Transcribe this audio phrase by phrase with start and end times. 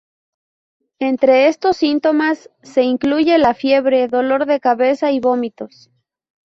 [0.97, 5.91] Entre estos síntomas se incluye la fiebre, dolor de cabeza y vómitos.